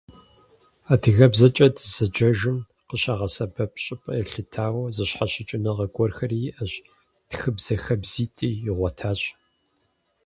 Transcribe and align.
Адыгэбзэкӏэ 0.91 1.67
дызэджэжым 1.75 2.57
къыщагъэсэбэп 2.87 3.73
щӏыпӏэ 3.83 4.11
елъытауэ, 4.21 4.83
зыщхьэщыкӏыныгъэ 4.95 5.85
гуэрхэри 5.93 6.39
иӏэщ, 6.49 6.73
тхыбзэ 7.29 7.75
хабзитӏи 7.83 8.49
игъуэтащ. 8.69 9.21